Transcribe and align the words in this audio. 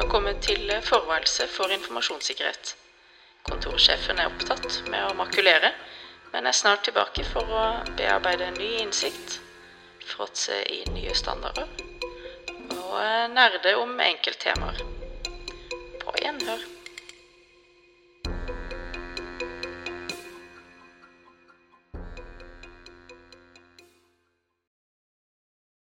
har 0.00 0.08
kommet 0.10 0.40
til 0.42 0.70
eh, 0.70 0.82
forværelse 0.82 1.46
for 1.48 1.70
informasjonssikkerhet. 1.74 2.74
Kontorsjefen 3.44 4.18
er 4.18 4.32
opptatt 4.32 4.82
med 4.88 5.04
å 5.06 5.14
makulere, 5.18 5.70
men 6.32 6.46
er 6.46 6.56
snart 6.56 6.86
tilbake 6.88 7.24
for 7.28 7.46
å 7.46 7.64
bearbeide 7.98 8.50
ny 8.58 8.70
innsikt, 8.82 9.38
fråtse 10.04 10.62
i 10.68 10.82
nye 10.92 11.14
standarder 11.14 11.70
og 12.94 13.00
eh, 13.00 13.28
nerde 13.32 13.76
om 13.80 13.98
enkelttemaer. 14.00 15.03